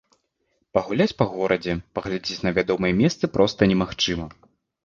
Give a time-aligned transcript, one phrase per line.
[0.77, 4.27] Пагуляць па горадзе, паглядзець на вядомыя месцы проста немагчыма.